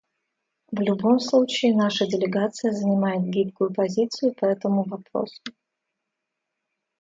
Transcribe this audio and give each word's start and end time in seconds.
В 0.71 0.79
любом 0.79 1.19
случае, 1.19 1.75
наша 1.75 2.07
делегация 2.07 2.71
занимает 2.71 3.21
гибкую 3.21 3.71
позицию 3.71 4.33
по 4.33 4.45
этому 4.45 4.83
вопросу. 4.83 5.43